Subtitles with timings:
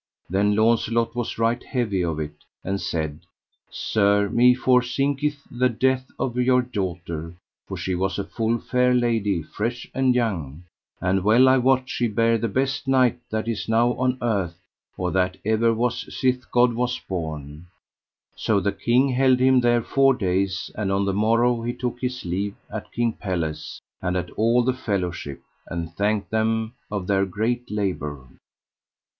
[0.31, 3.19] Then Launcelot was right heavy of it, and said:
[3.69, 7.35] Sir, me forthinketh the death of your daughter,
[7.67, 10.63] for she was a full fair lady, fresh and young.
[10.99, 14.59] And well I wot she bare the best knight that is now on the earth,
[14.97, 17.67] or that ever was sith God was born.
[18.35, 22.25] So the king held him there four days, and on the morrow he took his
[22.25, 27.69] leave at King Pelles and at all the fellowship, and thanked them of their great
[27.69, 28.25] labour.